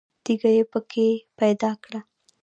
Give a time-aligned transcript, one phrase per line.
[0.23, 1.07] تیږه یې په کې
[1.39, 1.99] پیدا کړه.